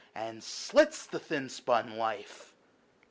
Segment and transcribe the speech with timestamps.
[0.15, 2.55] And slits the thin spun life.